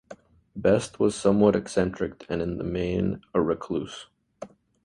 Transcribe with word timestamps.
Best 0.55 0.99
was 0.99 1.13
somewhat 1.13 1.55
eccentric 1.55 2.25
and 2.27 2.41
in 2.41 2.57
the 2.57 2.63
main 2.63 3.21
a 3.35 3.39
recluse. 3.39 4.07